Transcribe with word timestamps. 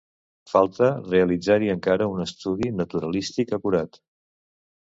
Falta 0.51 0.87
realitzar-hi 1.09 1.69
encara 1.73 2.09
un 2.15 2.25
estudi 2.25 2.73
naturalístic 2.81 3.55
acurat. 3.59 4.01